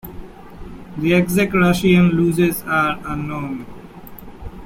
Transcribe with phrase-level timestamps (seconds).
[0.97, 3.67] The exact Russian losses are unknown.